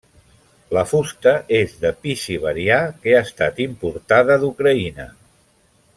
[0.75, 5.07] La fusta és de pi siberià que ha estat importada d'Ucraïna.